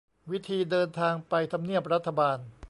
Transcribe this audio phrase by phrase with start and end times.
[0.31, 2.37] วิธีเดินทางไปทำเนียบรัฐบาล